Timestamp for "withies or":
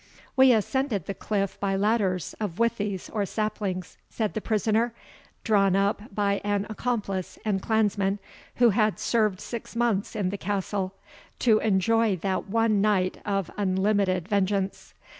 2.57-3.23